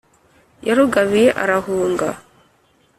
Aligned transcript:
yarugabiye 0.67 1.29
aruhanga 1.41 2.09